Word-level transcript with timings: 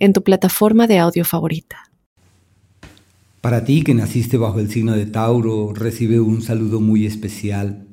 en 0.00 0.12
tu 0.12 0.22
plataforma 0.24 0.86
de 0.86 0.98
audio 0.98 1.24
favorita. 1.24 1.90
Para 3.40 3.64
ti 3.64 3.82
que 3.82 3.94
naciste 3.94 4.36
bajo 4.36 4.58
el 4.58 4.70
signo 4.70 4.92
de 4.92 5.06
Tauro, 5.06 5.72
recibe 5.72 6.20
un 6.20 6.42
saludo 6.42 6.80
muy 6.80 7.06
especial. 7.06 7.86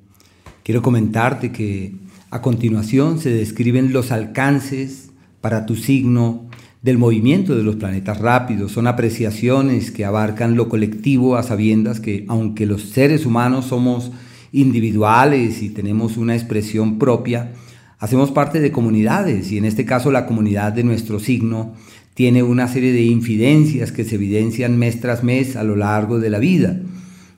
Quiero 0.63 0.81
comentarte 0.81 1.51
que 1.51 1.95
a 2.31 2.41
continuación 2.41 3.19
se 3.19 3.29
describen 3.29 3.93
los 3.93 4.11
alcances 4.11 5.11
para 5.39 5.65
tu 5.65 5.75
signo 5.75 6.49
del 6.81 6.97
movimiento 6.97 7.55
de 7.55 7.63
los 7.63 7.77
planetas 7.77 8.19
rápidos. 8.19 8.73
Son 8.73 8.87
apreciaciones 8.87 9.91
que 9.91 10.03
abarcan 10.03 10.55
lo 10.55 10.67
colectivo 10.67 11.37
a 11.37 11.43
sabiendas 11.43 11.99
que 11.99 12.25
aunque 12.27 12.65
los 12.65 12.81
seres 12.81 13.25
humanos 13.25 13.65
somos 13.65 14.11
individuales 14.51 15.61
y 15.61 15.69
tenemos 15.69 16.17
una 16.17 16.35
expresión 16.35 16.99
propia, 16.99 17.53
hacemos 17.99 18.31
parte 18.31 18.59
de 18.59 18.71
comunidades 18.71 19.51
y 19.51 19.57
en 19.57 19.65
este 19.65 19.85
caso 19.85 20.11
la 20.11 20.25
comunidad 20.25 20.73
de 20.73 20.83
nuestro 20.83 21.19
signo 21.19 21.73
tiene 22.17 22.41
una 22.41 22.67
serie 22.67 22.93
de 22.93 23.03
infidencias 23.03 23.91
que 23.91 24.03
se 24.03 24.15
evidencian 24.15 24.75
mes 24.75 24.99
tras 24.99 25.23
mes 25.23 25.55
a 25.55 25.63
lo 25.63 25.75
largo 25.75 26.19
de 26.19 26.31
la 26.31 26.39
vida. 26.39 26.81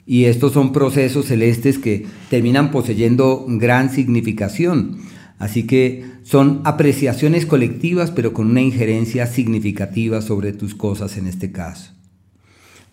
Y 0.06 0.24
estos 0.24 0.54
son 0.54 0.72
procesos 0.72 1.26
celestes 1.26 1.78
que 1.78 2.06
terminan 2.30 2.72
poseyendo 2.72 3.46
gran 3.46 3.92
significación. 3.92 5.00
Así 5.38 5.64
que 5.64 6.06
son 6.24 6.62
apreciaciones 6.64 7.46
colectivas, 7.46 8.12
pero 8.12 8.32
con 8.32 8.50
una 8.50 8.62
injerencia 8.62 9.28
significativa 9.28 10.22
sobre 10.22 10.54
tus 10.54 10.76
cosas 10.76 11.18
en 11.18 11.28
este 11.28 11.52
caso. 11.52 11.92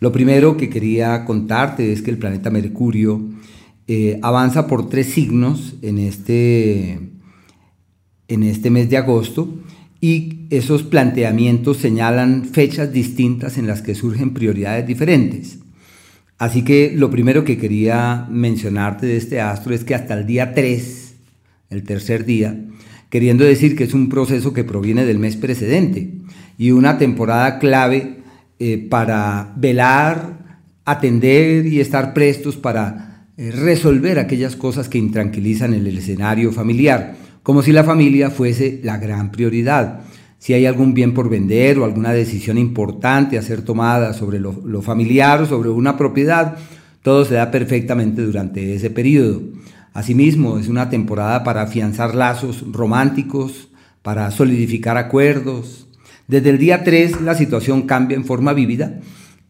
Lo 0.01 0.11
primero 0.11 0.57
que 0.57 0.69
quería 0.69 1.25
contarte 1.25 1.93
es 1.93 2.03
que 2.03 2.11
el 2.11 2.19
planeta 2.19 2.51
Mercurio 2.51 3.23
eh, 3.87 4.19
avanza 4.23 4.67
por 4.67 4.89
tres 4.89 5.07
signos 5.07 5.77
en 5.83 5.99
este, 5.99 6.99
en 8.27 8.43
este 8.43 8.71
mes 8.71 8.91
de 8.91 8.97
agosto 8.97 9.49
y 10.01 10.47
esos 10.51 10.83
planteamientos 10.83 11.79
señalan 11.79 12.45
fechas 12.45 12.93
distintas 12.93 13.59
en 13.59 13.67
las 13.67 13.83
que 13.83 13.95
surgen 13.95 14.35
prioridades 14.35 14.87
diferentes. 14.87 15.59
Así 16.39 16.63
que 16.63 16.93
lo 16.95 17.11
primero 17.11 17.45
que 17.45 17.57
quería 17.57 18.27
mencionarte 18.31 19.07
de 19.07 19.17
este 19.17 19.41
astro 19.41 19.75
es 19.75 19.85
que 19.85 19.95
hasta 19.95 20.15
el 20.15 20.27
día 20.27 20.53
3, 20.53 21.15
el 21.71 21.83
tercer 21.83 22.27
día, 22.27 22.61
queriendo 23.09 23.45
decir 23.45 23.75
que 23.75 23.85
es 23.85 23.95
un 23.95 24.09
proceso 24.09 24.53
que 24.53 24.65
proviene 24.65 25.07
del 25.07 25.19
mes 25.19 25.37
precedente 25.37 26.13
y 26.59 26.73
una 26.73 26.99
temporada 26.99 27.59
clave 27.59 28.19
eh, 28.59 28.87
para 28.91 29.55
velar, 29.57 30.61
atender 30.85 31.67
y 31.67 31.81
estar 31.81 32.13
prestos 32.13 32.57
para 32.57 33.27
eh, 33.39 33.51
resolver 33.51 34.19
aquellas 34.19 34.57
cosas 34.57 34.89
que 34.89 34.99
intranquilizan 34.99 35.73
el 35.73 35.87
escenario 35.87 36.53
familiar 36.53 37.17
como 37.47 37.63
si 37.63 37.71
la 37.71 37.85
familia 37.85 38.31
fuese 38.31 38.81
la 38.83 38.99
gran 38.99 39.31
prioridad. 39.31 40.01
Si 40.37 40.53
hay 40.53 40.67
algún 40.67 40.95
bien 40.95 41.15
por 41.15 41.31
vender 41.31 41.79
o 41.79 41.85
alguna 41.85 42.13
decisión 42.13 42.59
importante 42.59 43.39
a 43.39 43.43
ser 43.43 43.63
tomada 43.63 44.15
sobre 44.15 44.41
lo, 44.41 44.83
familiar 44.83 45.43
o 45.43 45.47
sobre 45.47 45.69
una 45.69 45.97
propiedad, 45.97 46.57
todo 47.03 47.25
se 47.25 47.35
da 47.35 47.53
perfectamente 47.53 48.23
durante 48.23 48.75
ese 48.75 48.91
periodo. 48.91 49.43
Asimismo, 49.95 50.59
es 50.59 50.67
una 50.67 50.91
temporada 50.91 51.45
para 51.45 51.63
afianzar 51.63 52.17
lazos 52.17 52.65
románticos, 52.73 53.69
para 54.03 54.29
solidificar 54.33 54.97
acuerdos. 54.97 55.87
Desde 56.27 56.51
el 56.51 56.59
día 56.59 56.83
3 56.83 57.21
la 57.21 57.37
situación 57.37 57.83
cambia 57.83 58.17
en 58.17 58.25
forma 58.25 58.55
vívida 58.55 58.99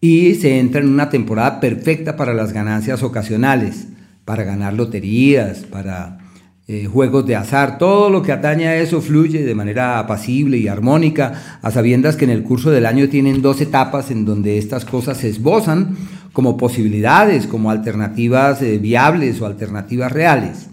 y 0.03 0.35
se 0.35 0.59
entra 0.59 0.83
en 0.83 0.91
una 0.91 1.09
temporada 1.09 1.61
perfecta 1.61 2.15
para 2.15 2.35
las 2.35 2.53
ganancias 2.53 3.03
ocasionales, 3.03 3.87
para 4.27 4.45
ganar 4.45 4.75
loterías, 4.75 5.61
para 5.61 6.26
eh, 6.69 6.87
juegos 6.87 7.25
de 7.27 7.37
azar, 7.37 7.79
todo 7.79 8.11
lo 8.11 8.23
que 8.23 8.33
atañe 8.33 8.67
a 8.67 8.77
eso 8.77 9.01
fluye 9.01 9.45
de 9.45 9.55
manera 9.55 10.01
apacible 10.01 10.59
y 10.59 10.67
armónica, 10.67 11.61
a 11.63 11.71
sabiendas 11.71 12.17
que 12.17 12.25
en 12.25 12.33
el 12.33 12.43
curso 12.43 12.73
del 12.73 12.87
año 12.87 13.09
tienen 13.09 13.41
dos 13.41 13.61
etapas 13.61 14.11
en 14.11 14.25
donde 14.25 14.59
estas 14.59 14.85
cosas 14.85 15.19
se 15.19 15.29
esbozan 15.29 15.97
como 16.33 16.57
posibilidades, 16.57 17.47
como 17.47 17.71
alternativas 17.71 18.63
eh, 18.63 18.79
viables 18.79 19.41
o 19.41 19.47
alternativas 19.47 20.11
reales. 20.11 20.67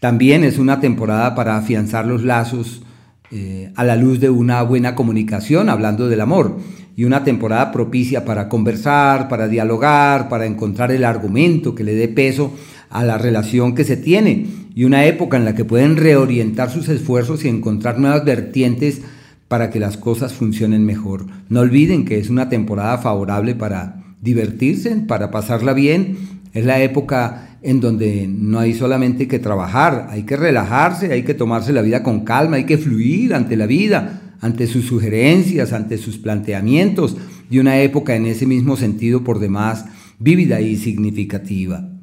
También 0.00 0.44
es 0.44 0.58
una 0.58 0.80
temporada 0.80 1.34
para 1.34 1.56
afianzar 1.56 2.04
los 2.04 2.22
lazos 2.22 2.82
eh, 3.30 3.72
a 3.74 3.84
la 3.84 3.96
luz 3.96 4.20
de 4.20 4.28
una 4.28 4.60
buena 4.64 4.94
comunicación, 4.94 5.70
hablando 5.70 6.08
del 6.08 6.20
amor, 6.20 6.58
y 6.94 7.04
una 7.04 7.24
temporada 7.24 7.72
propicia 7.72 8.26
para 8.26 8.50
conversar, 8.50 9.30
para 9.30 9.48
dialogar, 9.48 10.28
para 10.28 10.44
encontrar 10.44 10.92
el 10.92 11.06
argumento 11.06 11.74
que 11.74 11.84
le 11.84 11.94
dé 11.94 12.08
peso 12.08 12.52
a 12.90 13.02
la 13.02 13.16
relación 13.16 13.74
que 13.74 13.84
se 13.84 13.96
tiene 13.96 14.65
y 14.76 14.84
una 14.84 15.06
época 15.06 15.38
en 15.38 15.46
la 15.46 15.54
que 15.54 15.64
pueden 15.64 15.96
reorientar 15.96 16.70
sus 16.70 16.90
esfuerzos 16.90 17.44
y 17.44 17.48
encontrar 17.48 17.98
nuevas 17.98 18.26
vertientes 18.26 19.00
para 19.48 19.70
que 19.70 19.80
las 19.80 19.96
cosas 19.96 20.34
funcionen 20.34 20.84
mejor. 20.84 21.26
No 21.48 21.60
olviden 21.60 22.04
que 22.04 22.18
es 22.18 22.28
una 22.28 22.50
temporada 22.50 22.98
favorable 22.98 23.54
para 23.54 24.04
divertirse, 24.20 24.96
para 24.96 25.30
pasarla 25.30 25.72
bien. 25.72 26.18
Es 26.52 26.66
la 26.66 26.82
época 26.82 27.56
en 27.62 27.80
donde 27.80 28.28
no 28.28 28.58
hay 28.58 28.74
solamente 28.74 29.26
que 29.26 29.38
trabajar, 29.38 30.08
hay 30.10 30.24
que 30.24 30.36
relajarse, 30.36 31.10
hay 31.10 31.22
que 31.22 31.32
tomarse 31.32 31.72
la 31.72 31.80
vida 31.80 32.02
con 32.02 32.26
calma, 32.26 32.56
hay 32.56 32.64
que 32.64 32.76
fluir 32.76 33.32
ante 33.32 33.56
la 33.56 33.64
vida, 33.64 34.34
ante 34.42 34.66
sus 34.66 34.84
sugerencias, 34.84 35.72
ante 35.72 35.96
sus 35.96 36.18
planteamientos, 36.18 37.16
y 37.50 37.60
una 37.60 37.80
época 37.80 38.14
en 38.14 38.26
ese 38.26 38.44
mismo 38.44 38.76
sentido 38.76 39.24
por 39.24 39.38
demás 39.38 39.86
vívida 40.18 40.60
y 40.60 40.76
significativa. 40.76 41.95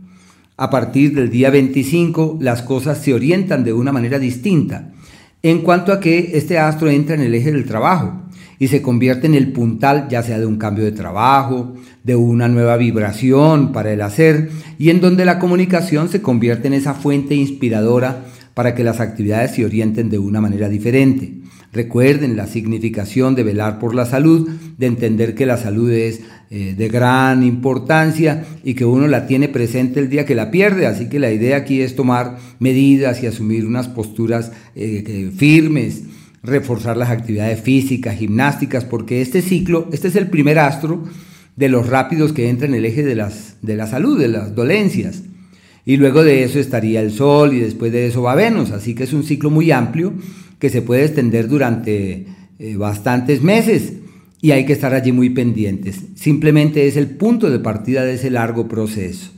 A 0.56 0.70
partir 0.70 1.16
del 1.16 1.32
día 1.32 1.50
25 1.50 2.38
las 2.40 2.62
cosas 2.62 3.00
se 3.00 3.12
orientan 3.12 3.64
de 3.64 3.74
una 3.74 3.92
manera 3.92 4.20
distinta 4.20 4.92
en 5.42 5.62
cuanto 5.62 5.92
a 5.92 6.00
que 6.00 6.32
este 6.36 6.60
astro 6.60 6.92
entra 6.92 7.16
en 7.16 7.22
el 7.22 7.34
eje 7.34 7.52
del 7.52 7.66
trabajo 7.66 8.22
y 8.60 8.68
se 8.68 8.84
convierte 8.84 9.26
en 9.26 9.34
el 9.34 9.52
puntal 9.52 10.08
ya 10.10 10.22
sea 10.22 10.38
de 10.38 10.46
un 10.46 10.58
cambio 10.58 10.86
de 10.86 10.92
trabajo, 10.92 11.74
de 12.04 12.16
una 12.16 12.48
nueva 12.50 12.78
vibración 12.78 13.72
para 13.72 13.92
el 13.92 14.02
hacer 14.02 14.52
y 14.78 14.92
en 14.92 15.02
donde 15.02 15.26
la 15.26 15.40
comunicación 15.40 16.08
se 16.08 16.22
convierte 16.22 16.68
en 16.68 16.76
esa 16.76 16.94
fuente 16.94 17.34
inspiradora 17.34 18.24
para 18.54 18.76
que 18.76 18.84
las 18.84 19.00
actividades 19.00 19.56
se 19.56 19.66
orienten 19.66 20.12
de 20.12 20.20
una 20.20 20.40
manera 20.40 20.70
diferente. 20.70 21.34
Recuerden 21.74 22.38
la 22.38 22.46
significación 22.46 23.34
de 23.34 23.42
velar 23.42 23.80
por 23.80 23.96
la 23.96 24.06
salud, 24.06 24.48
de 24.78 24.86
entender 24.86 25.34
que 25.34 25.48
la 25.48 25.58
salud 25.58 25.90
es 25.90 26.22
eh, 26.56 26.76
de 26.78 26.88
gran 26.88 27.42
importancia 27.42 28.46
y 28.64 28.76
que 28.76 28.86
uno 28.86 29.08
la 29.08 29.26
tiene 29.26 29.48
presente 29.48 30.00
el 30.00 30.08
día 30.08 30.24
que 30.24 30.36
la 30.36 30.52
pierde. 30.52 30.86
Así 30.86 31.10
que 31.10 31.18
la 31.18 31.32
idea 31.32 31.58
aquí 31.58 31.82
es 31.82 31.96
tomar 31.96 32.38
medidas 32.60 33.24
y 33.24 33.26
asumir 33.26 33.66
unas 33.66 33.88
posturas 33.88 34.52
eh, 34.76 35.32
firmes, 35.36 36.04
reforzar 36.44 36.96
las 36.96 37.10
actividades 37.10 37.60
físicas, 37.60 38.20
gimnásticas, 38.20 38.86
porque 38.86 39.24
este 39.24 39.42
ciclo, 39.42 39.90
este 39.92 40.10
es 40.10 40.16
el 40.16 40.28
primer 40.28 40.60
astro 40.60 41.04
de 41.56 41.70
los 41.70 41.90
rápidos 41.90 42.34
que 42.34 42.48
entra 42.48 42.68
en 42.68 42.76
el 42.76 42.86
eje 42.86 43.02
de, 43.02 43.16
las, 43.16 43.56
de 43.64 43.76
la 43.76 43.88
salud, 43.88 44.20
de 44.20 44.28
las 44.28 44.54
dolencias. 44.54 45.24
Y 45.86 45.98
luego 45.98 46.24
de 46.24 46.44
eso 46.44 46.60
estaría 46.60 47.02
el 47.02 47.12
Sol 47.12 47.56
y 47.56 47.62
después 47.62 47.92
de 47.92 48.06
eso 48.06 48.22
va 48.22 48.36
Venus. 48.36 48.70
Así 48.70 48.94
que 48.94 49.06
es 49.06 49.14
un 49.14 49.24
ciclo 49.24 49.50
muy 49.50 49.72
amplio 49.72 50.14
que 50.60 50.70
se 50.70 50.84
puede 50.84 51.06
extender 51.06 51.48
durante 51.48 52.28
eh, 52.60 52.76
bastantes 52.78 53.42
meses 53.42 54.03
y 54.44 54.52
hay 54.52 54.66
que 54.66 54.74
estar 54.74 54.94
allí 54.94 55.14
muy 55.14 55.30
pendientes. 55.30 56.02
Simplemente 56.16 56.86
es 56.86 56.98
el 56.98 57.08
punto 57.08 57.50
de 57.50 57.60
partida 57.60 58.04
de 58.04 58.16
ese 58.16 58.30
largo 58.30 58.68
proceso. 58.68 59.32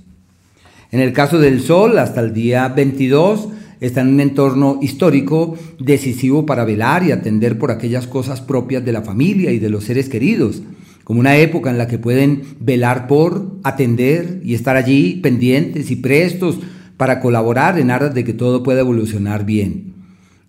En 0.91 1.00
el 1.00 1.13
caso 1.13 1.38
del 1.38 1.62
Sol, 1.62 2.00
hasta 2.00 2.21
el 2.21 2.33
día 2.33 2.68
22, 2.69 3.50
está 3.81 4.01
en 4.01 4.07
un 4.07 4.19
entorno 4.19 4.79
histórico 4.81 5.59
decisivo 5.79 6.47
para 6.47 6.65
velar 6.65 7.03
y 7.03 7.12
atender 7.12 7.59
por 7.59 7.69
aquellas 7.69 8.07
cosas 8.07 8.41
propias 8.41 8.83
de 8.83 8.94
la 8.94 9.03
familia 9.03 9.51
y 9.51 9.59
de 9.59 9.69
los 9.69 9.83
seres 9.83 10.09
queridos, 10.09 10.63
como 11.03 11.19
una 11.19 11.38
época 11.38 11.69
en 11.69 11.77
la 11.77 11.88
que 11.88 12.00
pueden 12.00 12.41
velar 12.59 13.06
por, 13.06 13.59
atender 13.62 14.41
y 14.44 14.56
estar 14.56 14.75
allí 14.75 15.19
pendientes 15.21 15.91
y 15.91 15.97
prestos 15.97 16.57
para 16.97 17.19
colaborar 17.19 17.77
en 17.77 17.91
aras 17.91 18.15
de 18.15 18.24
que 18.24 18.33
todo 18.33 18.63
pueda 18.63 18.79
evolucionar 18.79 19.45
bien 19.45 19.94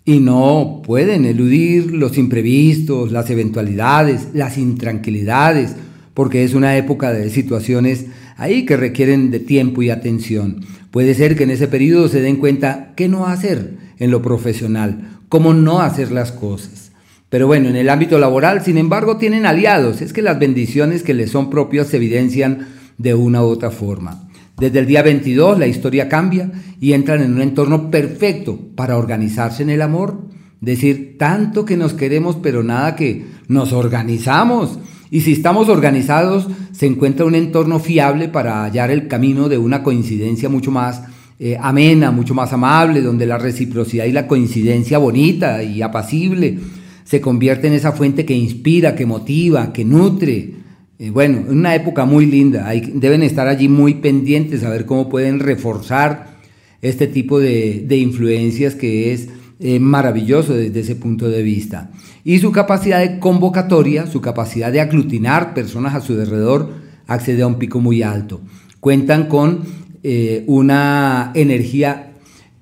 y 0.07 0.21
no 0.21 0.83
pueden 0.85 1.25
eludir 1.25 1.93
los 1.93 2.17
imprevistos, 2.17 3.11
las 3.11 3.29
eventualidades, 3.29 4.29
las 4.33 4.57
intranquilidades, 4.57 5.75
porque 6.15 6.45
es 6.45 6.55
una 6.55 6.77
época 6.77 7.13
de 7.13 7.29
situaciones 7.29 8.07
ahí 8.37 8.65
que 8.65 8.77
requieren 8.77 9.33
de 9.33 9.41
tiempo 9.41 9.83
y 9.83 9.91
atención. 9.91 10.65
Puede 10.93 11.15
ser 11.15 11.37
que 11.37 11.43
en 11.43 11.51
ese 11.51 11.67
periodo 11.67 12.09
se 12.09 12.21
den 12.21 12.37
cuenta 12.37 12.95
qué 12.97 13.09
no 13.09 13.27
hacer 13.27 13.75
en 13.99 14.13
lo 14.13 14.23
profesional, 14.23 15.19
cómo 15.29 15.55
no 15.55 15.81
hacer 15.81 16.13
las 16.13 16.31
cosas. 16.31 16.93
Pero 17.29 17.49
bueno, 17.49 17.69
en 17.69 17.77
el 17.77 17.89
ámbito 17.89 18.21
laboral, 18.21 18.65
sin 18.65 18.79
embargo, 18.79 19.17
tienen 19.17 19.45
aliados. 19.45 20.01
Es 20.01 20.13
que 20.13 20.23
las 20.23 20.39
bendiciones 20.39 21.03
que 21.03 21.15
les 21.15 21.33
son 21.33 21.51
propias 21.51 21.89
se 21.89 21.97
evidencian 21.97 22.69
de 22.97 23.15
una 23.15 23.43
u 23.43 23.47
otra 23.47 23.73
forma. 23.73 24.26
Desde 24.59 24.79
el 24.79 24.87
día 24.87 25.03
22 25.03 25.59
la 25.59 25.67
historia 25.67 26.09
cambia 26.09 26.51
y 26.81 26.93
entran 26.93 27.23
en 27.23 27.35
un 27.35 27.43
entorno 27.43 27.91
perfecto 27.91 28.59
para 28.75 28.97
organizarse 28.97 29.63
en 29.63 29.71
el 29.71 29.83
amor. 29.83 30.29
Decir, 30.61 31.17
tanto 31.19 31.65
que 31.65 31.77
nos 31.77 31.93
queremos, 31.93 32.37
pero 32.43 32.63
nada 32.63 32.97
que 32.97 33.27
nos 33.49 33.73
organizamos. 33.73 34.79
Y 35.11 35.21
si 35.21 35.33
estamos 35.33 35.69
organizados, 35.69 36.49
se 36.73 36.87
encuentra 36.87 37.27
un 37.27 37.35
entorno 37.35 37.79
fiable 37.79 38.29
para 38.29 38.65
hallar 38.65 38.91
el 38.91 39.09
camino 39.09 39.49
de 39.49 39.59
una 39.59 39.83
coincidencia 39.83 40.49
mucho 40.49 40.71
más 40.71 41.03
eh, 41.39 41.59
amena, 41.61 42.11
mucho 42.11 42.35
más 42.35 42.53
amable, 42.55 43.03
donde 43.03 43.27
la 43.27 43.37
reciprocidad 43.37 44.07
y 44.07 44.13
la 44.13 44.27
coincidencia 44.27 44.97
bonita 44.97 45.63
y 45.63 45.83
apacible 45.83 46.59
se 47.05 47.21
convierte 47.21 47.69
en 47.69 47.75
esa 47.75 47.93
fuente 47.93 48.25
que 48.25 48.35
inspira, 48.35 48.97
que 48.97 49.07
motiva, 49.07 49.73
que 49.73 49.85
nutre. 49.85 50.66
Eh, 50.99 51.11
bueno, 51.11 51.39
en 51.39 51.59
una 51.59 51.75
época 51.75 52.05
muy 52.05 52.27
linda, 52.27 52.71
deben 52.95 53.23
estar 53.23 53.49
allí 53.49 53.69
muy 53.69 53.95
pendientes 53.95 54.65
a 54.65 54.71
ver 54.71 54.87
cómo 54.87 55.09
pueden 55.09 55.41
reforzar 55.41 56.37
este 56.83 57.07
tipo 57.07 57.39
de, 57.41 57.87
influencias 57.91 58.75
que 58.75 59.13
es 59.13 59.29
eh, 59.59 59.79
maravilloso 59.79 60.55
desde 60.55 60.81
ese 60.81 60.97
punto 60.97 61.29
de 61.29 61.43
vista. 61.43 61.91
Y 62.25 62.39
su 62.39 62.53
capacidad 62.53 63.01
de 63.01 63.19
convocatoria, 63.19 64.07
su 64.07 64.21
capacidad 64.21 64.73
de 64.73 64.81
aglutinar 64.81 65.55
personas 65.55 65.95
a 65.95 66.01
su 66.01 66.15
alrededor, 66.15 66.73
accede 67.07 67.43
a 67.43 67.47
un 67.47 67.59
pico 67.59 67.81
muy 67.81 68.03
alto. 68.03 68.41
Cuentan 68.81 69.29
con 69.29 69.63
eh, 70.03 70.45
una 70.47 71.33
energía 71.35 72.13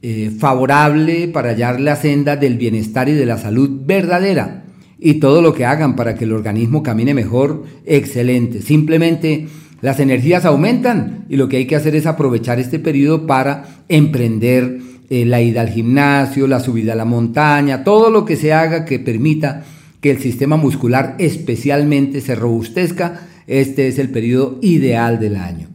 eh, 0.03 0.31
favorable 0.39 1.29
para 1.29 1.51
hallar 1.51 1.81
la 1.81 1.97
senda 1.97 2.37
del 2.37 2.59
bienestar 2.59 3.09
y 3.09 3.13
de 3.13 3.27
la 3.27 3.39
salud 3.39 3.71
verdadera. 3.85 4.64
Y 4.99 5.15
todo 5.15 5.43
lo 5.43 5.55
que 5.55 5.65
hagan 5.65 5.97
para 5.97 6.15
que 6.15 6.25
el 6.25 6.33
organismo 6.33 6.83
camine 6.83 7.15
mejor, 7.15 7.65
excelente. 7.85 8.63
Simplemente 8.63 9.49
las 9.83 10.01
energías 10.01 10.45
aumentan 10.45 11.27
y 11.29 11.37
lo 11.37 11.49
que 11.49 11.59
hay 11.59 11.67
que 11.67 11.77
hacer 11.77 11.95
es 11.95 12.07
aprovechar 12.07 12.59
este 12.59 12.79
periodo 12.79 13.27
para 13.27 13.83
emprender 13.89 14.81
eh, 15.11 15.27
la 15.27 15.43
ida 15.43 15.61
al 15.61 15.69
gimnasio, 15.69 16.47
la 16.47 16.61
subida 16.61 16.95
a 16.95 16.97
la 16.97 17.05
montaña, 17.05 17.85
todo 17.85 18.11
lo 18.11 18.25
que 18.25 18.37
se 18.37 18.55
haga 18.55 18.85
que 18.87 18.99
permita 18.99 19.63
que 20.01 20.11
el 20.11 20.21
sistema 20.21 20.57
muscular 20.57 21.17
especialmente 21.19 22.21
se 22.21 22.35
robustezca. 22.35 23.27
Este 23.47 23.89
es 23.89 23.99
el 23.99 24.09
periodo 24.09 24.59
ideal 24.63 25.21
del 25.21 25.37
año. 25.37 25.69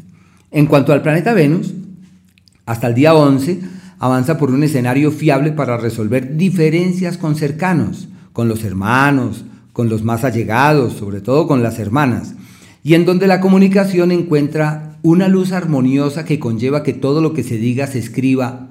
En 0.52 0.66
cuanto 0.66 0.92
al 0.92 1.04
planeta 1.04 1.34
Venus, 1.34 1.74
hasta 2.66 2.88
el 2.88 2.96
día 2.96 3.14
11 3.14 3.60
avanza 4.00 4.38
por 4.38 4.50
un 4.52 4.64
escenario 4.64 5.12
fiable 5.12 5.52
para 5.52 5.78
resolver 5.78 6.36
diferencias 6.36 7.18
con 7.18 7.36
cercanos, 7.36 8.08
con 8.40 8.48
los 8.48 8.64
hermanos, 8.64 9.44
con 9.74 9.90
los 9.90 10.06
más 10.06 10.24
allegados, 10.24 10.94
sobre 10.94 11.20
todo 11.20 11.46
con 11.46 11.62
las 11.62 11.78
hermanas, 11.78 12.36
y 12.86 12.94
en 12.94 13.04
donde 13.04 13.28
la 13.28 13.42
comunicación 13.42 14.14
encuentra 14.14 14.96
una 15.04 15.28
luz 15.28 15.52
armoniosa 15.52 16.24
que 16.24 16.40
conlleva 16.40 16.82
que 16.82 16.94
todo 16.94 17.20
lo 17.20 17.34
que 17.34 17.44
se 17.44 17.58
diga 17.58 17.86
se 17.86 18.00
escriba, 18.00 18.70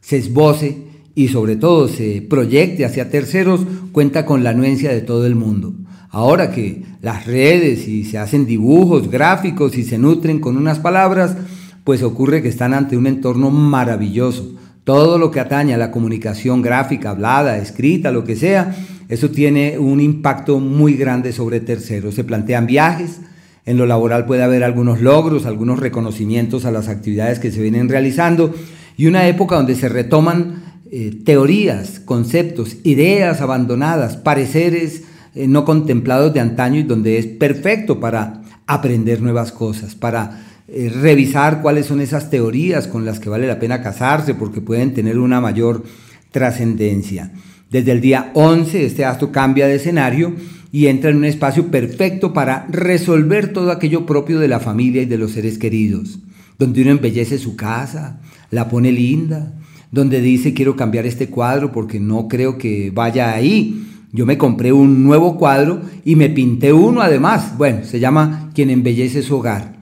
se 0.00 0.16
esboce 0.16 0.78
y 1.14 1.28
sobre 1.28 1.54
todo 1.54 1.86
se 1.86 2.26
proyecte 2.28 2.84
hacia 2.84 3.08
terceros, 3.08 3.60
cuenta 3.92 4.26
con 4.26 4.42
la 4.42 4.50
anuencia 4.50 4.90
de 4.90 5.02
todo 5.02 5.26
el 5.26 5.36
mundo. 5.36 5.74
Ahora 6.10 6.50
que 6.50 6.82
las 7.00 7.24
redes 7.24 7.86
y 7.86 8.02
se 8.02 8.18
hacen 8.18 8.46
dibujos, 8.46 9.12
gráficos 9.12 9.78
y 9.78 9.84
se 9.84 9.96
nutren 9.96 10.40
con 10.40 10.56
unas 10.56 10.80
palabras, 10.80 11.36
pues 11.84 12.02
ocurre 12.02 12.42
que 12.42 12.48
están 12.48 12.74
ante 12.74 12.96
un 12.96 13.06
entorno 13.06 13.52
maravilloso, 13.52 14.54
todo 14.84 15.18
lo 15.18 15.30
que 15.30 15.40
atañe 15.40 15.74
a 15.74 15.78
la 15.78 15.90
comunicación 15.90 16.62
gráfica, 16.62 17.10
hablada, 17.10 17.58
escrita, 17.58 18.12
lo 18.12 18.24
que 18.24 18.36
sea, 18.36 18.74
eso 19.08 19.30
tiene 19.30 19.78
un 19.78 20.00
impacto 20.00 20.60
muy 20.60 20.94
grande 20.94 21.32
sobre 21.32 21.60
terceros. 21.60 22.14
Se 22.14 22.24
plantean 22.24 22.66
viajes, 22.66 23.20
en 23.66 23.78
lo 23.78 23.86
laboral 23.86 24.26
puede 24.26 24.42
haber 24.42 24.62
algunos 24.62 25.00
logros, 25.00 25.46
algunos 25.46 25.78
reconocimientos 25.78 26.66
a 26.66 26.70
las 26.70 26.88
actividades 26.88 27.38
que 27.38 27.50
se 27.50 27.62
vienen 27.62 27.88
realizando 27.88 28.54
y 28.96 29.06
una 29.06 29.26
época 29.26 29.56
donde 29.56 29.74
se 29.74 29.88
retoman 29.88 30.62
eh, 30.90 31.18
teorías, 31.24 32.00
conceptos, 32.00 32.76
ideas 32.84 33.40
abandonadas, 33.40 34.16
pareceres 34.16 35.02
eh, 35.34 35.48
no 35.48 35.64
contemplados 35.64 36.32
de 36.34 36.40
antaño 36.40 36.80
y 36.80 36.84
donde 36.84 37.18
es 37.18 37.26
perfecto 37.26 38.00
para 38.00 38.42
aprender 38.66 39.20
nuevas 39.20 39.50
cosas, 39.50 39.94
para 39.94 40.44
eh, 40.66 40.88
revisar 40.88 41.60
cuáles 41.60 41.84
son 41.84 42.00
esas 42.00 42.30
teorías 42.30 42.88
con 42.88 43.04
las 43.04 43.20
que 43.20 43.28
vale 43.28 43.46
la 43.46 43.58
pena 43.58 43.82
casarse 43.82 44.34
porque 44.34 44.62
pueden 44.62 44.94
tener 44.94 45.18
una 45.18 45.40
mayor 45.40 45.84
trascendencia. 46.30 47.32
Desde 47.70 47.92
el 47.92 48.00
día 48.00 48.30
11 48.34 48.86
este 48.86 49.04
astro 49.04 49.30
cambia 49.30 49.66
de 49.66 49.74
escenario 49.74 50.34
y 50.72 50.86
entra 50.86 51.10
en 51.10 51.18
un 51.18 51.26
espacio 51.26 51.66
perfecto 51.66 52.32
para 52.32 52.66
resolver 52.70 53.52
todo 53.52 53.70
aquello 53.70 54.06
propio 54.06 54.40
de 54.40 54.48
la 54.48 54.58
familia 54.58 55.02
y 55.02 55.06
de 55.06 55.18
los 55.18 55.32
seres 55.32 55.58
queridos, 55.58 56.18
donde 56.58 56.80
uno 56.80 56.92
embellece 56.92 57.36
su 57.36 57.56
casa, 57.56 58.20
la 58.50 58.68
pone 58.70 58.90
linda, 58.90 59.52
donde 59.92 60.22
dice 60.22 60.54
quiero 60.54 60.76
cambiar 60.76 61.04
este 61.04 61.28
cuadro 61.28 61.72
porque 61.72 62.00
no 62.00 62.26
creo 62.26 62.56
que 62.56 62.90
vaya 62.90 63.34
ahí. 63.34 63.86
Yo 64.12 64.24
me 64.24 64.38
compré 64.38 64.72
un 64.72 65.04
nuevo 65.04 65.36
cuadro 65.36 65.82
y 66.06 66.16
me 66.16 66.30
pinté 66.30 66.72
uno 66.72 67.02
además. 67.02 67.58
Bueno, 67.58 67.84
se 67.84 68.00
llama 68.00 68.50
quien 68.54 68.70
embellece 68.70 69.22
su 69.22 69.36
hogar. 69.36 69.73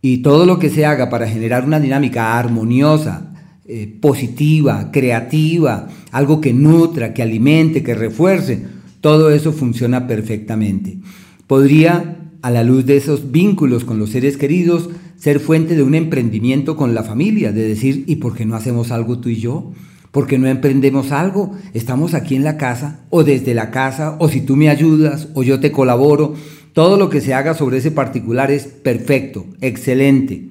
Y 0.00 0.18
todo 0.18 0.46
lo 0.46 0.58
que 0.58 0.70
se 0.70 0.86
haga 0.86 1.10
para 1.10 1.28
generar 1.28 1.64
una 1.64 1.80
dinámica 1.80 2.38
armoniosa, 2.38 3.32
eh, 3.66 3.98
positiva, 4.00 4.90
creativa, 4.92 5.88
algo 6.12 6.40
que 6.40 6.54
nutra, 6.54 7.12
que 7.12 7.22
alimente, 7.22 7.82
que 7.82 7.94
refuerce, 7.94 8.62
todo 9.00 9.30
eso 9.30 9.52
funciona 9.52 10.06
perfectamente. 10.06 10.98
Podría, 11.46 12.16
a 12.40 12.50
la 12.50 12.64
luz 12.64 12.86
de 12.86 12.96
esos 12.96 13.30
vínculos 13.30 13.84
con 13.84 13.98
los 13.98 14.10
seres 14.10 14.36
queridos, 14.36 14.88
ser 15.16 15.40
fuente 15.40 15.74
de 15.74 15.82
un 15.82 15.94
emprendimiento 15.94 16.76
con 16.76 16.94
la 16.94 17.02
familia, 17.02 17.52
de 17.52 17.68
decir, 17.68 18.04
¿y 18.06 18.16
por 18.16 18.34
qué 18.34 18.46
no 18.46 18.54
hacemos 18.54 18.90
algo 18.92 19.18
tú 19.18 19.28
y 19.28 19.36
yo? 19.36 19.72
¿Por 20.12 20.26
qué 20.26 20.38
no 20.38 20.46
emprendemos 20.48 21.12
algo? 21.12 21.52
Estamos 21.74 22.14
aquí 22.14 22.36
en 22.36 22.44
la 22.44 22.56
casa, 22.56 23.00
o 23.10 23.24
desde 23.24 23.52
la 23.52 23.70
casa, 23.70 24.16
o 24.18 24.28
si 24.28 24.40
tú 24.40 24.56
me 24.56 24.70
ayudas, 24.70 25.28
o 25.34 25.42
yo 25.42 25.60
te 25.60 25.72
colaboro, 25.72 26.34
todo 26.78 26.96
lo 26.96 27.10
que 27.10 27.20
se 27.20 27.34
haga 27.34 27.54
sobre 27.54 27.78
ese 27.78 27.90
particular 27.90 28.52
es 28.52 28.68
perfecto, 28.68 29.46
excelente. 29.60 30.44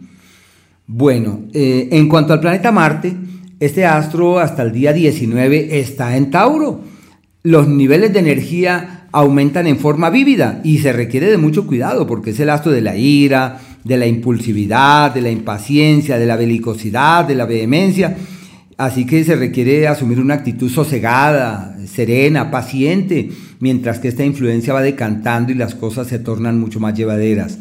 Bueno, 0.86 1.44
eh, 1.54 1.88
en 1.94 2.10
cuanto 2.10 2.34
al 2.34 2.42
planeta 2.42 2.70
Marte, 2.70 3.16
este 3.62 3.86
astro 3.86 4.38
hasta 4.38 4.64
el 4.64 4.74
día 4.74 4.92
19 4.92 5.80
está 5.80 6.18
en 6.18 6.30
Tauro. 6.30 6.82
Los 7.44 7.70
niveles 7.70 8.12
de 8.12 8.20
energía 8.20 9.08
aumentan 9.14 9.68
en 9.68 9.80
forma 9.80 10.10
vívida 10.10 10.60
y 10.66 10.80
se 10.80 10.92
requiere 10.92 11.32
de 11.32 11.38
mucho 11.38 11.66
cuidado 11.66 12.06
porque 12.06 12.32
es 12.32 12.40
el 12.42 12.50
astro 12.50 12.74
de 12.74 12.82
la 12.82 12.98
ira, 12.98 13.62
de 13.86 13.96
la 13.96 14.06
impulsividad, 14.06 15.14
de 15.14 15.22
la 15.22 15.31
impaciencia, 15.31 16.19
de 16.19 16.26
la 16.26 16.36
belicosidad, 16.36 17.24
de 17.24 17.36
la 17.36 17.46
vehemencia. 17.46 18.18
Así 18.78 19.07
que 19.07 19.24
se 19.24 19.36
requiere 19.36 19.88
asumir 19.88 20.19
una 20.19 20.36
actitud 20.36 20.69
sosegada, 20.69 21.76
serena, 21.88 22.52
paciente, 22.52 23.31
mientras 23.60 23.98
que 23.98 24.07
esta 24.07 24.24
influencia 24.24 24.74
va 24.74 24.84
decantando 24.84 25.52
y 25.52 25.56
las 25.56 25.74
cosas 25.74 26.07
se 26.07 26.19
tornan 26.19 26.60
mucho 26.60 26.80
más 26.80 26.94
llevaderas. 26.94 27.57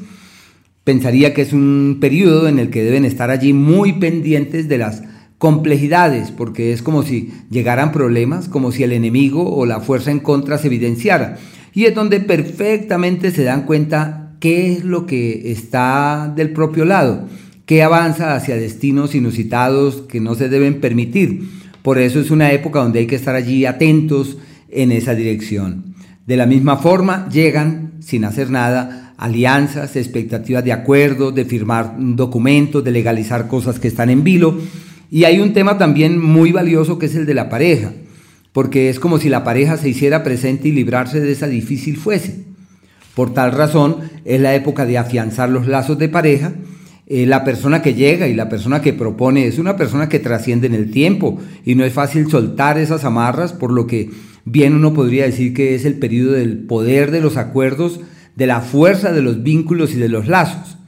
Pensaría 0.85 1.32
que 1.32 1.40
es 1.40 1.54
un 1.54 1.99
periodo 2.02 2.49
en 2.49 2.58
el 2.58 2.68
que 2.68 2.85
deben 2.85 3.06
estar 3.06 3.30
allí 3.30 3.54
muy 3.54 3.94
pendientes 3.94 4.68
de 4.68 4.76
las 4.76 5.02
complejidades, 5.38 6.30
porque 6.32 6.73
es 6.73 6.82
como 6.82 7.02
si 7.02 7.32
llegaran 7.50 7.92
problemas, 7.92 8.49
como 8.49 8.70
si 8.70 8.82
el 8.82 8.92
enemigo 8.92 9.56
o 9.56 9.64
la 9.64 9.80
fuerza 9.80 10.11
en 10.11 10.20
contra 10.20 10.58
se 10.58 10.66
evidenciara. 10.66 11.38
Y 11.73 11.87
es 11.87 11.94
donde 11.94 12.20
perfectamente 12.20 13.30
se 13.30 13.44
dan 13.44 13.62
cuenta 13.64 14.37
qué 14.38 14.73
es 14.73 14.85
lo 14.85 15.06
que 15.06 15.50
está 15.50 16.32
del 16.37 16.50
propio 16.50 16.85
lado, 16.85 17.26
qué 17.66 17.82
avanza 17.82 18.35
hacia 18.35 18.56
destinos 18.56 19.14
inusitados 19.14 20.02
que 20.08 20.20
no 20.20 20.35
se 20.35 20.49
deben 20.49 20.80
permitir. 20.80 21.49
Por 21.82 21.99
eso 21.99 22.20
es 22.20 22.30
una 22.30 22.52
época 22.52 22.80
donde 22.80 23.00
hay 23.00 23.06
que 23.06 23.16
estar 23.16 23.35
allí 23.35 23.66
atentos 23.66 24.38
en 24.70 24.92
esa 24.92 25.14
dirección. 25.14 25.94
De 26.26 26.37
la 26.37 26.46
misma 26.46 26.78
forma, 26.78 27.28
llegan, 27.28 27.92
sin 28.00 28.25
hacer 28.25 28.50
nada, 28.50 29.14
alianzas, 29.16 29.96
expectativas 29.96 30.64
de 30.64 30.73
acuerdos, 30.73 31.35
de 31.35 31.44
firmar 31.44 31.94
documentos, 31.99 32.82
de 32.82 32.90
legalizar 32.90 33.49
cosas 33.49 33.78
que 33.78 33.88
están 33.88 34.11
en 34.11 34.25
vilo. 34.25 34.58
Y 35.11 35.25
hay 35.25 35.38
un 35.38 35.52
tema 35.52 35.78
también 35.78 36.20
muy 36.20 36.52
valioso 36.52 36.99
que 36.99 37.06
es 37.06 37.14
el 37.14 37.26
de 37.26 37.35
la 37.35 37.49
pareja, 37.49 37.92
porque 38.52 38.88
es 38.88 38.99
como 38.99 39.18
si 39.18 39.28
la 39.28 39.44
pareja 39.44 39.76
se 39.76 39.88
hiciera 39.88 40.25
presente 40.25 40.68
y 40.68 40.73
librarse 40.73 41.20
de 41.20 41.30
esa 41.32 41.46
difícil 41.46 41.96
fuese. 41.96 42.44
Por 43.14 43.32
tal 43.32 43.52
razón, 43.52 43.99
es 44.25 44.40
la 44.40 44.54
época 44.54 44.85
de 44.85 44.99
afianzar 44.99 45.49
los 45.49 45.66
lazos 45.66 45.99
de 45.99 46.08
pareja. 46.08 46.52
Eh, 47.06 47.26
la 47.26 47.44
persona 47.44 47.82
que 47.82 47.94
llega 47.94 48.26
y 48.26 48.34
la 48.34 48.48
persona 48.48 48.82
que 48.82 48.92
propone 48.92 49.46
es 49.46 49.58
una 49.58 49.76
persona 49.76 50.08
que 50.08 50.18
trasciende 50.18 50.66
en 50.66 50.75
el 50.75 50.90
tiempo 50.90 51.38
y 51.64 51.75
no 51.75 51.84
es 51.84 51.92
fácil 51.92 52.28
soltar 52.28 52.78
esas 52.78 53.04
amarras, 53.04 53.52
por 53.52 53.72
lo 53.72 53.86
que 53.86 54.10
Bien 54.48 54.75
uno 54.75 54.94
podría 54.94 55.25
decir 55.25 55.52
que 55.52 55.75
es 55.75 55.84
el 55.84 55.94
periodo 55.94 56.34
del 56.34 56.58
poder 56.58 57.10
de 57.10 57.20
los 57.20 57.36
acuerdos, 57.36 57.98
de 58.36 58.46
la 58.46 58.60
fuerza 58.60 59.12
de 59.12 59.20
los 59.20 59.42
vínculos 59.42 59.92
y 59.92 59.96
de 59.96 60.08
los 60.08 60.28
lazos. 60.28 60.78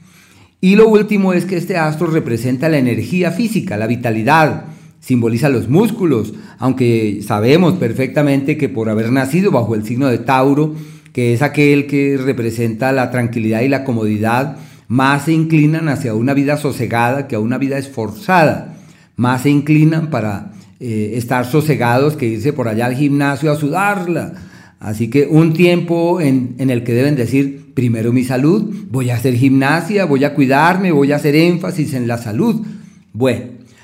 Y 0.61 0.77
lo 0.77 0.87
último 0.87 1.33
es 1.33 1.43
que 1.43 1.57
este 1.57 1.75
astro 1.75 2.07
representa 2.07 2.69
la 2.69 2.77
energía 2.77 3.31
física, 3.31 3.75
la 3.75 3.85
vitalidad, 3.85 4.63
simboliza 5.01 5.49
los 5.49 5.67
músculos, 5.67 6.33
aunque 6.57 7.19
sabemos 7.21 7.73
perfectamente 7.73 8.55
que 8.55 8.69
por 8.69 8.87
haber 8.87 9.11
nacido 9.11 9.51
bajo 9.51 9.75
el 9.75 9.83
signo 9.83 10.07
de 10.07 10.19
Tauro, 10.19 10.75
que 11.11 11.33
es 11.33 11.41
aquel 11.41 11.85
que 11.85 12.15
representa 12.17 12.93
la 12.93 13.11
tranquilidad 13.11 13.59
y 13.59 13.67
la 13.67 13.83
comodidad, 13.83 14.55
más 14.89 15.25
se 15.25 15.33
inclinan 15.33 15.87
hacia 15.87 16.15
una 16.15 16.33
vida 16.33 16.57
sosegada 16.57 17.27
que 17.27 17.35
a 17.35 17.39
una 17.39 17.57
vida 17.57 17.77
esforzada, 17.77 18.75
más 19.15 19.43
se 19.43 19.51
inclinan 19.51 20.09
para 20.09 20.51
eh, 20.79 21.13
estar 21.15 21.45
sosegados 21.45 22.15
que 22.15 22.27
irse 22.27 22.53
por 22.53 22.67
allá 22.67 22.87
al 22.87 22.95
gimnasio 22.95 23.51
a 23.51 23.55
sudarla. 23.55 24.33
Así 24.79 25.09
que 25.09 25.27
un 25.27 25.53
tiempo 25.53 26.19
en, 26.19 26.55
en 26.57 26.71
el 26.71 26.83
que 26.83 26.93
deben 26.93 27.15
decir, 27.15 27.73
primero 27.75 28.11
mi 28.11 28.23
salud, 28.23 28.73
voy 28.89 29.11
a 29.11 29.15
hacer 29.15 29.35
gimnasia, 29.35 30.05
voy 30.05 30.23
a 30.23 30.33
cuidarme, 30.33 30.91
voy 30.91 31.11
a 31.11 31.17
hacer 31.17 31.35
énfasis 31.35 31.93
en 31.93 32.07
la 32.07 32.17
salud. 32.17 32.65
Bueno, 33.13 33.43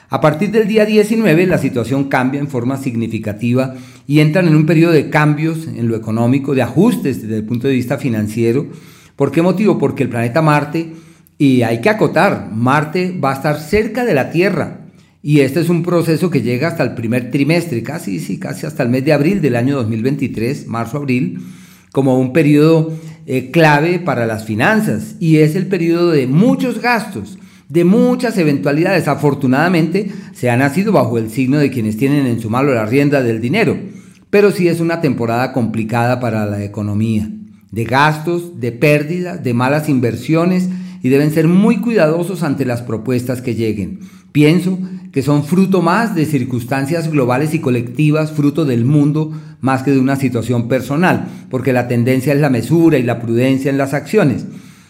a 0.10 0.22
partir 0.22 0.50
del 0.52 0.68
día 0.68 0.86
19 0.86 1.46
la 1.46 1.60
situación 1.60 2.06
cambia 2.06 2.40
en 2.40 2.48
forma 2.48 2.78
significativa 2.78 3.76
y 4.08 4.22
entran 4.22 4.48
en 4.48 4.56
un 4.56 4.66
periodo 4.66 4.94
de 4.94 5.12
cambios 5.12 5.68
en 5.68 5.88
lo 5.88 5.96
económico, 5.96 6.56
de 6.56 6.64
ajustes 6.64 7.22
desde 7.22 7.38
el 7.38 7.44
punto 7.44 7.68
de 7.68 7.76
vista 7.76 7.98
financiero. 8.00 8.68
¿Por 9.16 9.32
qué 9.32 9.42
motivo? 9.42 9.78
Porque 9.78 10.04
el 10.04 10.10
planeta 10.10 10.42
Marte, 10.42 10.94
y 11.38 11.62
hay 11.62 11.82
que 11.82 11.90
acotar, 11.90 12.50
Marte 12.52 13.18
va 13.18 13.32
a 13.32 13.36
estar 13.36 13.60
cerca 13.60 14.06
de 14.06 14.14
la 14.14 14.30
Tierra. 14.32 14.82
Y 15.22 15.40
este 15.40 15.60
es 15.62 15.70
un 15.70 15.84
proceso 15.84 16.30
que 16.30 16.42
llega 16.42 16.68
hasta 16.68 16.84
el 16.84 16.94
primer 16.94 17.32
trimestre, 17.32 17.82
casi, 17.82 18.20
sí, 18.20 18.40
casi 18.40 18.66
hasta 18.66 18.84
el 18.84 18.90
mes 18.90 19.04
de 19.06 19.14
abril 19.14 19.42
del 19.42 19.56
año 19.56 19.76
2023, 19.78 20.68
marzo-abril, 20.68 21.40
como 21.92 22.20
un 22.20 22.32
periodo 22.32 22.94
eh, 23.26 23.50
clave 23.52 24.00
para 24.00 24.28
las 24.28 24.46
finanzas. 24.46 25.16
Y 25.20 25.38
es 25.38 25.56
el 25.56 25.68
periodo 25.68 26.12
de 26.12 26.28
muchos 26.28 26.82
gastos 26.82 27.40
de 27.70 27.84
muchas 27.84 28.38
eventualidades. 28.38 29.08
Afortunadamente 29.08 30.12
se 30.34 30.50
ha 30.50 30.58
nacido 30.58 30.92
bajo 30.92 31.18
el 31.18 31.30
signo 31.30 31.58
de 31.58 31.72
quienes 31.72 31.98
tienen 31.98 32.26
en 32.26 32.40
su 32.40 32.50
mano 32.50 32.74
la 32.74 32.86
rienda 32.86 33.24
del 33.24 33.42
dinero, 33.42 33.78
pero 34.30 34.52
sí 34.52 34.68
es 34.68 34.80
una 34.80 35.02
temporada 35.02 35.54
complicada 35.54 36.20
para 36.20 36.46
la 36.46 36.64
economía, 36.64 37.30
de 37.76 37.84
gastos, 37.84 38.62
de 38.62 38.72
pérdidas, 38.72 39.44
de 39.44 39.54
malas 39.54 39.90
inversiones 39.90 40.70
y 41.04 41.10
deben 41.10 41.32
ser 41.32 41.50
muy 41.50 41.82
cuidadosos 41.82 42.42
ante 42.42 42.64
las 42.64 42.82
propuestas 42.82 43.42
que 43.42 43.54
lleguen. 43.54 44.00
Pienso 44.32 44.80
que 45.12 45.22
son 45.22 45.44
fruto 45.44 45.82
más 45.82 46.16
de 46.16 46.26
circunstancias 46.26 47.12
globales 47.12 47.54
y 47.54 47.60
colectivas, 47.60 48.32
fruto 48.32 48.64
del 48.64 48.86
mundo, 48.86 49.34
más 49.60 49.84
que 49.84 49.92
de 49.92 50.00
una 50.00 50.16
situación 50.16 50.70
personal, 50.70 51.28
porque 51.50 51.74
la 51.74 51.90
tendencia 51.90 52.34
es 52.34 52.40
la 52.40 52.50
mesura 52.50 52.98
y 52.98 53.04
la 53.04 53.20
prudencia 53.20 53.70
en 53.70 53.78
las 53.78 53.94
acciones. 53.94 54.46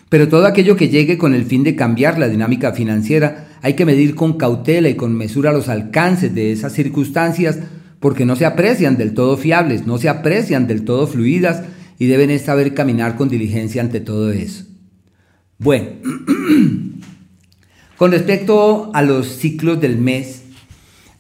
Pero 0.08 0.28
todo 0.28 0.46
aquello 0.46 0.76
que 0.76 0.90
llegue 0.90 1.18
con 1.18 1.34
el 1.34 1.46
fin 1.46 1.64
de 1.64 1.76
cambiar 1.76 2.20
la 2.20 2.28
dinámica 2.28 2.72
financiera, 2.74 3.48
hay 3.64 3.74
que 3.74 3.86
medir 3.88 4.14
con 4.14 4.34
cautela 4.34 4.90
y 4.90 4.96
con 4.96 5.16
mesura 5.16 5.52
los 5.52 5.70
alcances 5.70 6.36
de 6.36 6.52
esas 6.52 6.74
circunstancias 6.74 7.58
porque 8.00 8.26
no 8.28 8.36
se 8.36 8.46
aprecian 8.46 8.98
del 8.98 9.16
todo 9.16 9.38
fiables, 9.38 9.88
no 9.88 9.98
se 9.98 10.08
aprecian 10.08 10.68
del 10.68 10.86
todo 10.86 11.08
fluidas 11.08 11.64
y 11.98 12.08
deben 12.08 12.38
saber 12.40 12.74
caminar 12.74 13.16
con 13.16 13.30
diligencia 13.30 13.82
ante 13.82 14.00
todo 14.00 14.32
eso. 14.32 14.66
Bueno, 15.58 15.88
con 17.98 18.12
respecto 18.12 18.92
a 18.94 19.02
los 19.02 19.28
ciclos 19.28 19.80
del 19.80 19.98
mes, 19.98 20.44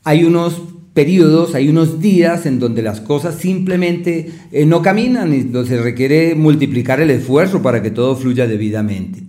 hay 0.03 0.24
unos 0.24 0.62
periodos, 0.94 1.55
hay 1.55 1.67
unos 1.67 2.00
días 2.00 2.46
en 2.46 2.60
donde 2.60 2.82
las 2.82 3.01
cosas 3.01 3.36
simplemente 3.36 4.32
eh, 4.51 4.65
no 4.65 4.82
caminan 4.82 5.34
y 5.34 5.41
donde 5.44 5.70
se 5.70 5.82
requiere 5.82 6.36
multiplicar 6.36 7.01
el 7.01 7.12
esfuerzo 7.12 7.62
para 7.62 7.82
que 7.82 7.91
todo 7.91 8.15
fluya 8.15 8.48
debidamente. 8.48 9.24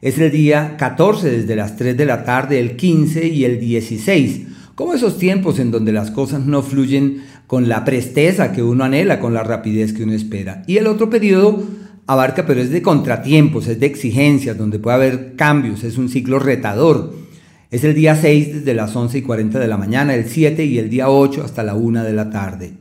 Es 0.00 0.18
el 0.18 0.30
día 0.30 0.76
14 0.76 1.30
desde 1.30 1.56
las 1.56 1.76
3 1.76 1.96
de 1.96 2.04
la 2.04 2.24
tarde, 2.24 2.60
el 2.60 2.76
15 2.76 3.28
y 3.28 3.44
el 3.44 3.60
16, 3.60 4.42
como 4.74 4.94
esos 4.94 5.18
tiempos 5.18 5.58
en 5.58 5.70
donde 5.70 5.92
las 5.92 6.10
cosas 6.10 6.46
no 6.46 6.62
fluyen 6.62 7.22
con 7.48 7.68
la 7.68 7.84
presteza 7.84 8.52
que 8.52 8.62
uno 8.62 8.84
anhela, 8.84 9.18
con 9.18 9.34
la 9.34 9.42
rapidez 9.42 9.92
que 9.92 10.04
uno 10.04 10.12
espera. 10.12 10.62
Y 10.68 10.76
el 10.76 10.86
otro 10.86 11.10
periodo 11.10 11.64
abarca, 12.06 12.46
pero 12.46 12.60
es 12.60 12.70
de 12.70 12.82
contratiempos, 12.82 13.66
es 13.66 13.80
de 13.80 13.86
exigencias, 13.86 14.56
donde 14.56 14.78
puede 14.78 14.94
haber 14.94 15.34
cambios, 15.34 15.82
es 15.82 15.98
un 15.98 16.08
ciclo 16.08 16.38
retador 16.38 17.26
es 17.70 17.84
el 17.84 17.94
día 17.94 18.16
6 18.16 18.54
desde 18.54 18.72
las 18.72 18.96
11 18.96 19.18
y 19.18 19.22
40 19.22 19.58
de 19.58 19.68
la 19.68 19.76
mañana, 19.76 20.14
el 20.14 20.26
7 20.26 20.64
y 20.64 20.78
el 20.78 20.88
día 20.88 21.10
8 21.10 21.44
hasta 21.44 21.62
la 21.62 21.74
1 21.74 22.02
de 22.02 22.12
la 22.14 22.30
tarde. 22.30 22.72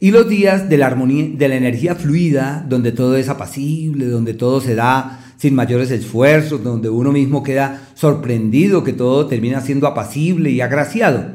Y 0.00 0.10
los 0.10 0.28
días 0.28 0.68
de 0.68 0.78
la 0.78 0.86
armonía, 0.86 1.28
de 1.32 1.48
la 1.48 1.54
energía 1.54 1.94
fluida, 1.94 2.66
donde 2.68 2.90
todo 2.90 3.16
es 3.16 3.28
apacible, 3.28 4.06
donde 4.06 4.34
todo 4.34 4.60
se 4.60 4.74
da 4.74 5.20
sin 5.36 5.54
mayores 5.54 5.92
esfuerzos, 5.92 6.64
donde 6.64 6.88
uno 6.88 7.12
mismo 7.12 7.44
queda 7.44 7.88
sorprendido 7.94 8.82
que 8.82 8.92
todo 8.92 9.26
termina 9.26 9.60
siendo 9.60 9.86
apacible 9.86 10.50
y 10.50 10.60
agraciado. 10.60 11.26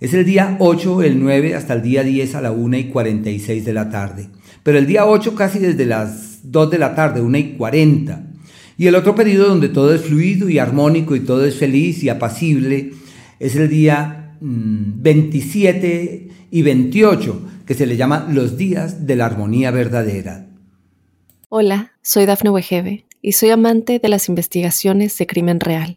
Es 0.00 0.14
el 0.14 0.24
día 0.24 0.56
8, 0.60 1.02
el 1.02 1.20
9 1.20 1.56
hasta 1.56 1.74
el 1.74 1.82
día 1.82 2.04
10 2.04 2.36
a 2.36 2.40
la 2.40 2.52
1 2.52 2.76
y 2.76 2.84
46 2.84 3.64
de 3.64 3.72
la 3.72 3.90
tarde. 3.90 4.28
Pero 4.62 4.78
el 4.78 4.86
día 4.86 5.06
8 5.06 5.34
casi 5.34 5.58
desde 5.58 5.86
las 5.86 6.40
2 6.44 6.70
de 6.70 6.78
la 6.78 6.94
tarde, 6.94 7.20
1 7.20 7.38
y 7.38 7.52
40. 7.54 8.24
Y 8.76 8.86
el 8.86 8.94
otro 8.94 9.16
periodo 9.16 9.48
donde 9.48 9.68
todo 9.68 9.92
es 9.92 10.02
fluido 10.02 10.48
y 10.48 10.58
armónico 10.58 11.16
y 11.16 11.20
todo 11.20 11.44
es 11.44 11.56
feliz 11.56 12.04
y 12.04 12.10
apacible 12.10 12.92
es 13.40 13.56
el 13.56 13.68
día 13.68 14.36
27 14.40 16.28
mm, 16.28 16.34
y 16.50 16.62
28, 16.62 17.42
que 17.66 17.74
se 17.74 17.86
le 17.86 17.96
llama 17.96 18.28
los 18.30 18.56
días 18.56 19.04
de 19.04 19.16
la 19.16 19.26
armonía 19.26 19.72
verdadera. 19.72 20.46
Hola, 21.48 21.92
soy 22.02 22.26
Dafne 22.26 22.50
Wegebe 22.50 23.04
y 23.20 23.32
soy 23.32 23.50
amante 23.50 23.98
de 23.98 24.08
las 24.08 24.28
investigaciones 24.28 25.18
de 25.18 25.26
crimen 25.26 25.58
real. 25.58 25.96